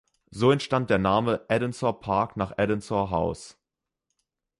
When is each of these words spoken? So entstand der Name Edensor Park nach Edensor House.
So 0.31 0.49
entstand 0.49 0.89
der 0.89 0.97
Name 0.97 1.45
Edensor 1.47 1.99
Park 1.99 2.35
nach 2.35 2.57
Edensor 2.57 3.11
House. 3.11 3.59